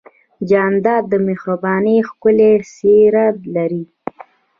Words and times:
جانداد 0.49 1.03
د 1.09 1.13
مهربانۍ 1.27 1.97
ښکلی 2.09 2.51
څېرہ 2.73 3.25
لري. 3.55 3.83